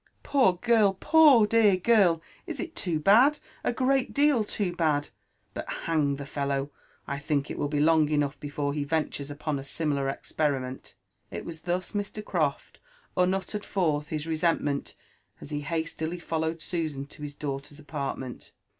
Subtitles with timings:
[0.23, 4.75] ''Poor girl 1— poor dear girl Ir— it is too bad, a great deal too
[4.75, 5.09] bad;—
[5.53, 6.71] but, hang the fellow!
[7.05, 10.95] I think it will be long enough before he ventures upon a similar experiment."
[11.29, 12.21] It was Jbus Hr.
[12.23, 12.79] Croft
[13.15, 14.95] muttered forth his resentment
[15.39, 18.53] as he hastily followed Susan to his daughter's apartment.